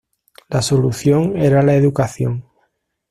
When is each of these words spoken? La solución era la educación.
La 0.49 0.63
solución 0.63 1.37
era 1.37 1.61
la 1.61 1.75
educación. 1.75 2.47